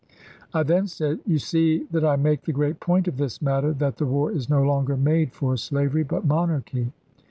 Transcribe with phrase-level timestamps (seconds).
[0.51, 3.41] I then import, said,' You see that I make the great point of this jan^
[3.41, 6.91] i86& matter that the war is no longer made for slavery, but monarchy.